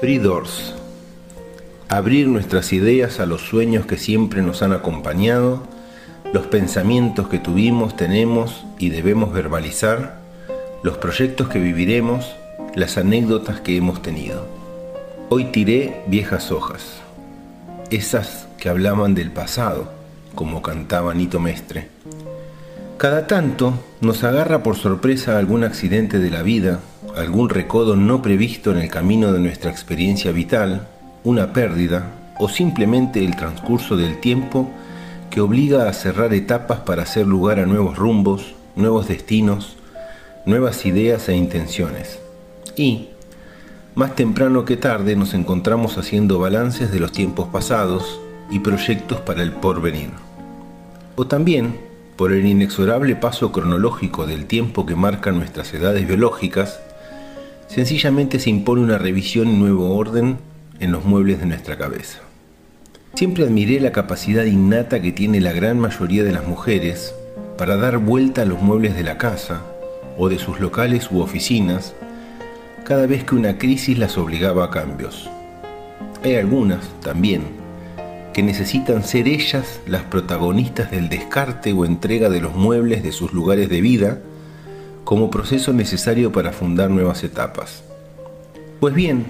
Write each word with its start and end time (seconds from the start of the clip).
Free 0.00 0.18
Doors. 0.18 0.74
Abrir 1.88 2.28
nuestras 2.28 2.72
ideas 2.72 3.18
a 3.18 3.26
los 3.26 3.40
sueños 3.40 3.84
que 3.84 3.96
siempre 3.96 4.42
nos 4.42 4.62
han 4.62 4.72
acompañado, 4.72 5.64
los 6.32 6.46
pensamientos 6.46 7.28
que 7.28 7.40
tuvimos, 7.40 7.96
tenemos 7.96 8.64
y 8.78 8.90
debemos 8.90 9.32
verbalizar, 9.32 10.20
los 10.84 10.98
proyectos 10.98 11.48
que 11.48 11.58
viviremos, 11.58 12.32
las 12.76 12.96
anécdotas 12.96 13.60
que 13.60 13.76
hemos 13.76 14.00
tenido. 14.00 14.46
Hoy 15.30 15.46
tiré 15.46 16.04
viejas 16.06 16.52
hojas, 16.52 17.00
esas 17.90 18.46
que 18.56 18.68
hablaban 18.68 19.16
del 19.16 19.32
pasado, 19.32 19.90
como 20.36 20.62
cantaba 20.62 21.12
Nito 21.12 21.40
Mestre. 21.40 21.88
Cada 22.98 23.26
tanto 23.26 23.74
nos 24.00 24.22
agarra 24.22 24.62
por 24.62 24.76
sorpresa 24.76 25.38
algún 25.38 25.64
accidente 25.64 26.20
de 26.20 26.30
la 26.30 26.42
vida, 26.42 26.78
algún 27.20 27.48
recodo 27.48 27.96
no 27.96 28.22
previsto 28.22 28.70
en 28.70 28.78
el 28.78 28.88
camino 28.88 29.32
de 29.32 29.40
nuestra 29.40 29.70
experiencia 29.70 30.32
vital, 30.32 30.86
una 31.24 31.52
pérdida 31.52 32.10
o 32.38 32.48
simplemente 32.48 33.24
el 33.24 33.36
transcurso 33.36 33.96
del 33.96 34.20
tiempo 34.20 34.70
que 35.30 35.40
obliga 35.40 35.88
a 35.88 35.92
cerrar 35.92 36.32
etapas 36.32 36.80
para 36.80 37.02
hacer 37.02 37.26
lugar 37.26 37.58
a 37.58 37.66
nuevos 37.66 37.96
rumbos, 37.96 38.54
nuevos 38.76 39.08
destinos, 39.08 39.76
nuevas 40.46 40.86
ideas 40.86 41.28
e 41.28 41.36
intenciones. 41.36 42.20
Y, 42.76 43.08
más 43.94 44.14
temprano 44.14 44.64
que 44.64 44.76
tarde, 44.76 45.16
nos 45.16 45.34
encontramos 45.34 45.98
haciendo 45.98 46.38
balances 46.38 46.92
de 46.92 47.00
los 47.00 47.12
tiempos 47.12 47.48
pasados 47.48 48.20
y 48.50 48.60
proyectos 48.60 49.20
para 49.20 49.42
el 49.42 49.52
porvenir. 49.52 50.10
O 51.16 51.26
también, 51.26 51.78
por 52.16 52.32
el 52.32 52.46
inexorable 52.46 53.16
paso 53.16 53.52
cronológico 53.52 54.26
del 54.26 54.46
tiempo 54.46 54.86
que 54.86 54.94
marca 54.94 55.32
nuestras 55.32 55.74
edades 55.74 56.06
biológicas, 56.06 56.80
sencillamente 57.68 58.38
se 58.40 58.50
impone 58.50 58.82
una 58.82 58.98
revisión 58.98 59.48
y 59.48 59.56
nuevo 59.56 59.94
orden 59.94 60.38
en 60.80 60.92
los 60.92 61.04
muebles 61.04 61.38
de 61.38 61.46
nuestra 61.46 61.76
cabeza. 61.76 62.20
Siempre 63.14 63.44
admiré 63.44 63.80
la 63.80 63.92
capacidad 63.92 64.44
innata 64.44 65.00
que 65.00 65.12
tiene 65.12 65.40
la 65.40 65.52
gran 65.52 65.78
mayoría 65.78 66.24
de 66.24 66.32
las 66.32 66.46
mujeres 66.46 67.14
para 67.56 67.76
dar 67.76 67.98
vuelta 67.98 68.42
a 68.42 68.44
los 68.44 68.60
muebles 68.60 68.94
de 68.94 69.02
la 69.02 69.18
casa 69.18 69.62
o 70.16 70.28
de 70.28 70.38
sus 70.38 70.60
locales 70.60 71.10
u 71.10 71.20
oficinas 71.20 71.94
cada 72.84 73.06
vez 73.06 73.24
que 73.24 73.34
una 73.34 73.58
crisis 73.58 73.98
las 73.98 74.16
obligaba 74.16 74.64
a 74.64 74.70
cambios. 74.70 75.28
Hay 76.24 76.36
algunas, 76.36 76.88
también, 77.02 77.42
que 78.32 78.42
necesitan 78.42 79.04
ser 79.04 79.28
ellas 79.28 79.80
las 79.86 80.02
protagonistas 80.04 80.90
del 80.90 81.08
descarte 81.08 81.72
o 81.72 81.84
entrega 81.84 82.30
de 82.30 82.40
los 82.40 82.54
muebles 82.54 83.02
de 83.02 83.12
sus 83.12 83.32
lugares 83.32 83.68
de 83.68 83.80
vida 83.80 84.18
como 85.08 85.30
proceso 85.30 85.72
necesario 85.72 86.32
para 86.32 86.52
fundar 86.52 86.90
nuevas 86.90 87.24
etapas. 87.24 87.82
Pues 88.78 88.94
bien, 88.94 89.28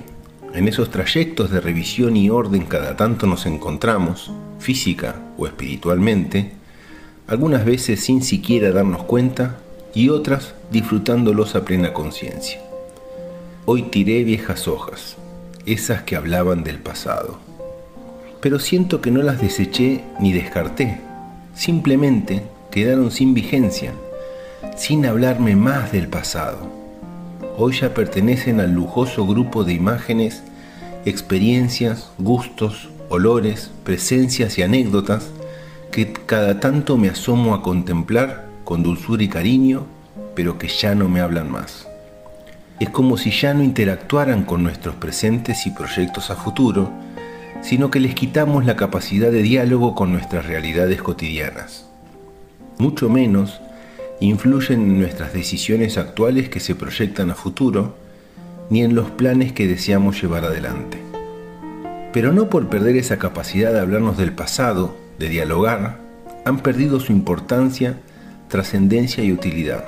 en 0.53 0.67
esos 0.67 0.91
trayectos 0.91 1.53
de 1.53 1.61
revisión 1.61 2.17
y 2.17 2.31
orden 2.31 2.65
cada 2.65 2.97
tanto 2.97 3.29
nos 3.29 3.47
encontramos, 3.47 4.33
física 4.59 5.23
o 5.39 5.47
espiritualmente, 5.47 6.51
algunas 7.29 7.65
veces 7.65 8.01
sin 8.01 8.25
siquiera 8.25 8.73
darnos 8.73 9.05
cuenta 9.05 9.61
y 9.95 10.09
otras 10.09 10.56
disfrutándolos 10.73 11.55
a 11.55 11.65
plena 11.65 11.93
conciencia. 11.93 12.61
Hoy 13.65 13.83
tiré 13.83 14.25
viejas 14.25 14.67
hojas, 14.67 15.15
esas 15.65 16.03
que 16.03 16.17
hablaban 16.17 16.65
del 16.65 16.81
pasado. 16.81 17.39
Pero 18.41 18.59
siento 18.59 19.01
que 19.01 19.12
no 19.12 19.23
las 19.23 19.41
deseché 19.41 20.03
ni 20.19 20.33
descarté, 20.33 21.01
simplemente 21.55 22.43
quedaron 22.73 23.12
sin 23.12 23.33
vigencia 23.33 23.93
sin 24.79 25.05
hablarme 25.07 25.57
más 25.57 25.91
del 25.91 26.07
pasado. 26.07 26.71
Hoy 27.57 27.77
ya 27.81 27.95
pertenecen 27.95 28.61
al 28.61 28.73
lujoso 28.73 29.27
grupo 29.27 29.65
de 29.65 29.75
imágenes, 29.75 30.45
experiencias, 31.05 32.11
gustos, 32.19 32.89
olores, 33.09 33.73
presencias 33.83 34.56
y 34.56 34.62
anécdotas 34.62 35.31
que 35.91 36.12
cada 36.12 36.61
tanto 36.61 36.97
me 36.97 37.09
asomo 37.09 37.55
a 37.55 37.62
contemplar 37.62 38.47
con 38.62 38.84
dulzura 38.84 39.25
y 39.25 39.28
cariño, 39.28 39.84
pero 40.37 40.59
que 40.59 40.69
ya 40.69 40.95
no 40.95 41.09
me 41.09 41.21
hablan 41.21 41.50
más. 41.50 41.89
Es 42.78 42.91
como 42.91 43.16
si 43.16 43.33
ya 43.33 43.55
no 43.55 43.65
interactuaran 43.65 44.45
con 44.45 44.62
nuestros 44.62 44.95
presentes 44.95 45.66
y 45.66 45.71
proyectos 45.71 46.31
a 46.31 46.37
futuro, 46.37 46.89
sino 47.62 47.91
que 47.91 47.99
les 47.99 48.15
quitamos 48.15 48.65
la 48.65 48.77
capacidad 48.77 49.33
de 49.33 49.43
diálogo 49.43 49.97
con 49.97 50.12
nuestras 50.12 50.47
realidades 50.47 51.03
cotidianas. 51.03 51.87
Mucho 52.78 53.09
menos 53.09 53.60
influyen 54.21 54.81
en 54.81 54.99
nuestras 55.01 55.33
decisiones 55.33 55.97
actuales 55.99 56.49
que 56.49 56.61
se 56.61 56.75
proyectan 56.75 57.31
a 57.31 57.34
futuro, 57.34 57.95
ni 58.71 58.83
en 58.83 58.95
los 58.95 59.11
planes 59.11 59.53
que 59.53 59.67
deseamos 59.67 60.21
llevar 60.21 60.45
adelante. 60.45 60.99
Pero 62.12 62.33
no 62.33 62.51
por 62.51 62.69
perder 62.69 62.97
esa 62.97 63.19
capacidad 63.19 63.73
de 63.73 63.81
hablarnos 63.81 64.17
del 64.17 64.33
pasado, 64.33 64.97
de 65.19 65.28
dialogar, 65.28 65.99
han 66.45 66.61
perdido 66.61 67.01
su 67.01 67.12
importancia, 67.12 67.99
trascendencia 68.49 69.23
y 69.23 69.33
utilidad. 69.33 69.84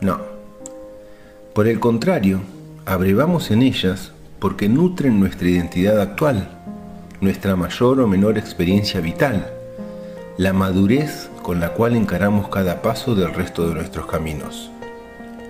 No. 0.00 0.20
Por 1.54 1.68
el 1.68 1.80
contrario, 1.80 2.40
abrevamos 2.84 3.50
en 3.50 3.62
ellas 3.62 4.12
porque 4.38 4.68
nutren 4.68 5.20
nuestra 5.20 5.48
identidad 5.48 6.00
actual, 6.00 6.48
nuestra 7.20 7.56
mayor 7.56 8.00
o 8.00 8.08
menor 8.08 8.38
experiencia 8.38 9.00
vital, 9.00 9.50
la 10.36 10.52
madurez 10.52 11.30
con 11.46 11.60
la 11.60 11.68
cual 11.74 11.94
encaramos 11.94 12.48
cada 12.48 12.82
paso 12.82 13.14
del 13.14 13.32
resto 13.32 13.68
de 13.68 13.74
nuestros 13.76 14.06
caminos. 14.06 14.68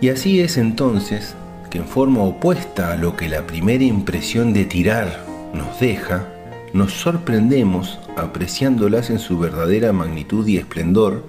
Y 0.03 0.11
así 0.11 0.41
es 0.41 0.59
entonces 0.59 1.35
que 1.71 1.79
en 1.79 1.87
forma 1.87 2.23
opuesta 2.23 2.93
a 2.93 2.97
lo 2.97 3.17
que 3.17 3.31
la 3.31 3.47
primera 3.47 3.83
impresión 3.83 4.53
de 4.53 4.67
tirar 4.67 5.25
nos 5.55 5.81
deja, 5.81 6.29
nos 6.75 6.93
sorprendemos 6.93 7.99
apreciándolas 8.15 9.09
en 9.09 9.19
su 9.19 9.39
verdadera 9.39 9.95
magnitud 9.95 10.47
y 10.47 10.59
esplendor, 10.59 11.25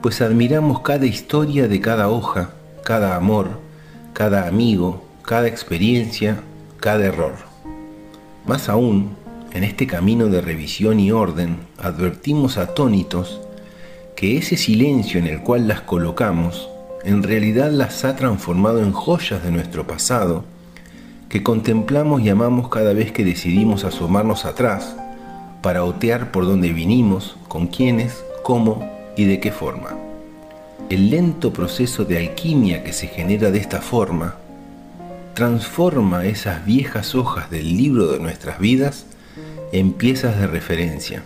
pues 0.00 0.22
admiramos 0.22 0.80
cada 0.80 1.04
historia 1.04 1.68
de 1.68 1.82
cada 1.82 2.08
hoja, 2.08 2.54
cada 2.84 3.14
amor, 3.14 3.60
cada 4.14 4.48
amigo, 4.48 5.04
cada 5.20 5.48
experiencia, 5.48 6.40
cada 6.80 7.04
error. 7.04 7.34
Más 8.46 8.70
aún, 8.70 9.10
en 9.52 9.64
este 9.64 9.86
camino 9.86 10.28
de 10.28 10.40
revisión 10.40 10.98
y 10.98 11.12
orden, 11.12 11.58
advertimos 11.76 12.56
atónitos 12.56 13.42
que 14.22 14.38
ese 14.38 14.56
silencio 14.56 15.18
en 15.18 15.26
el 15.26 15.40
cual 15.40 15.66
las 15.66 15.80
colocamos 15.80 16.68
en 17.02 17.24
realidad 17.24 17.72
las 17.72 18.04
ha 18.04 18.14
transformado 18.14 18.78
en 18.78 18.92
joyas 18.92 19.42
de 19.42 19.50
nuestro 19.50 19.84
pasado 19.84 20.44
que 21.28 21.42
contemplamos 21.42 22.22
y 22.22 22.28
amamos 22.28 22.68
cada 22.68 22.92
vez 22.92 23.10
que 23.10 23.24
decidimos 23.24 23.82
asomarnos 23.82 24.44
atrás 24.44 24.94
para 25.60 25.82
otear 25.82 26.30
por 26.30 26.46
dónde 26.46 26.72
vinimos, 26.72 27.36
con 27.48 27.66
quiénes, 27.66 28.22
cómo 28.44 28.88
y 29.16 29.24
de 29.24 29.40
qué 29.40 29.50
forma. 29.50 29.98
El 30.88 31.10
lento 31.10 31.52
proceso 31.52 32.04
de 32.04 32.18
alquimia 32.18 32.84
que 32.84 32.92
se 32.92 33.08
genera 33.08 33.50
de 33.50 33.58
esta 33.58 33.80
forma 33.80 34.36
transforma 35.34 36.26
esas 36.26 36.64
viejas 36.64 37.16
hojas 37.16 37.50
del 37.50 37.76
libro 37.76 38.06
de 38.06 38.20
nuestras 38.20 38.60
vidas 38.60 39.04
en 39.72 39.92
piezas 39.92 40.38
de 40.38 40.46
referencia, 40.46 41.24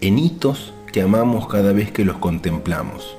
en 0.00 0.18
hitos 0.18 0.73
que 0.94 1.02
amamos 1.02 1.48
cada 1.48 1.72
vez 1.72 1.90
que 1.90 2.04
los 2.04 2.18
contemplamos, 2.18 3.16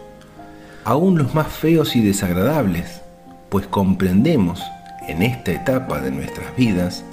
aún 0.85 1.17
los 1.17 1.35
más 1.35 1.47
feos 1.47 1.97
y 1.97 2.01
desagradables, 2.01 3.01
pues 3.49 3.67
comprendemos 3.67 4.63
en 5.09 5.21
esta 5.21 5.51
etapa 5.51 5.99
de 5.99 6.09
nuestras 6.09 6.55
vidas 6.55 7.03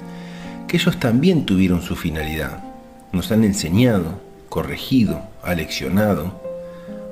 que 0.69 0.77
ellos 0.77 1.01
también 1.01 1.45
tuvieron 1.45 1.81
su 1.81 1.97
finalidad, 1.97 2.63
nos 3.11 3.29
han 3.33 3.43
enseñado, 3.43 4.21
corregido, 4.47 5.23
aleccionado, 5.43 6.41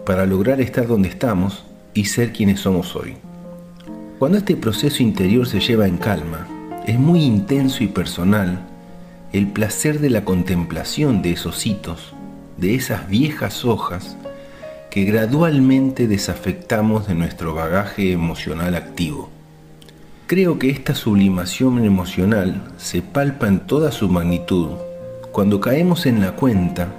para 0.05 0.25
lograr 0.25 0.61
estar 0.61 0.87
donde 0.87 1.09
estamos 1.09 1.65
y 1.93 2.05
ser 2.05 2.31
quienes 2.31 2.61
somos 2.61 2.95
hoy. 2.95 3.17
Cuando 4.17 4.37
este 4.37 4.55
proceso 4.55 5.03
interior 5.03 5.45
se 5.45 5.59
lleva 5.59 5.87
en 5.87 5.97
calma, 5.97 6.47
es 6.87 6.97
muy 6.97 7.21
intenso 7.25 7.83
y 7.83 7.87
personal 7.87 8.61
el 9.33 9.47
placer 9.47 9.99
de 9.99 10.09
la 10.09 10.23
contemplación 10.23 11.21
de 11.21 11.33
esos 11.33 11.65
hitos 11.65 12.13
de 12.61 12.75
esas 12.75 13.09
viejas 13.09 13.65
hojas 13.65 14.15
que 14.91 15.03
gradualmente 15.03 16.07
desafectamos 16.07 17.07
de 17.07 17.15
nuestro 17.15 17.55
bagaje 17.55 18.11
emocional 18.11 18.75
activo. 18.75 19.31
Creo 20.27 20.59
que 20.59 20.69
esta 20.69 20.93
sublimación 20.93 21.83
emocional 21.83 22.61
se 22.77 23.01
palpa 23.01 23.47
en 23.47 23.61
toda 23.61 23.91
su 23.91 24.09
magnitud 24.09 24.69
cuando 25.31 25.59
caemos 25.59 26.05
en 26.05 26.21
la 26.21 26.33
cuenta 26.33 26.89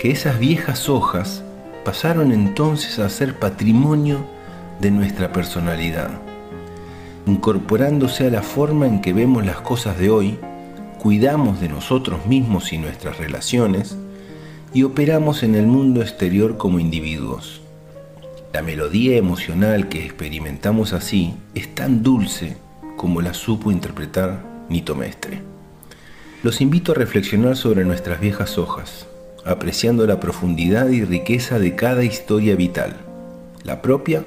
que 0.00 0.10
esas 0.10 0.40
viejas 0.40 0.88
hojas 0.88 1.44
pasaron 1.84 2.32
entonces 2.32 2.98
a 2.98 3.08
ser 3.08 3.38
patrimonio 3.38 4.26
de 4.80 4.90
nuestra 4.90 5.32
personalidad, 5.32 6.10
incorporándose 7.24 8.26
a 8.26 8.30
la 8.30 8.42
forma 8.42 8.88
en 8.88 9.00
que 9.00 9.12
vemos 9.12 9.46
las 9.46 9.60
cosas 9.60 9.96
de 9.96 10.10
hoy, 10.10 10.40
cuidamos 10.98 11.60
de 11.60 11.68
nosotros 11.68 12.26
mismos 12.26 12.72
y 12.72 12.78
nuestras 12.78 13.18
relaciones, 13.18 13.96
y 14.76 14.82
operamos 14.82 15.42
en 15.42 15.54
el 15.54 15.66
mundo 15.66 16.02
exterior 16.02 16.58
como 16.58 16.78
individuos. 16.78 17.62
La 18.52 18.60
melodía 18.60 19.16
emocional 19.16 19.88
que 19.88 20.04
experimentamos 20.04 20.92
así 20.92 21.32
es 21.54 21.74
tan 21.74 22.02
dulce 22.02 22.58
como 22.98 23.22
la 23.22 23.32
supo 23.32 23.70
interpretar 23.70 24.44
Nito 24.68 24.94
Mestre. 24.94 25.40
Los 26.42 26.60
invito 26.60 26.92
a 26.92 26.94
reflexionar 26.94 27.56
sobre 27.56 27.86
nuestras 27.86 28.20
viejas 28.20 28.58
hojas, 28.58 29.06
apreciando 29.46 30.06
la 30.06 30.20
profundidad 30.20 30.90
y 30.90 31.02
riqueza 31.04 31.58
de 31.58 31.74
cada 31.74 32.04
historia 32.04 32.54
vital, 32.54 32.96
la 33.64 33.80
propia 33.80 34.26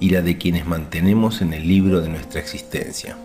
y 0.00 0.10
la 0.10 0.20
de 0.20 0.36
quienes 0.36 0.66
mantenemos 0.66 1.42
en 1.42 1.52
el 1.52 1.68
libro 1.68 2.00
de 2.00 2.08
nuestra 2.08 2.40
existencia. 2.40 3.16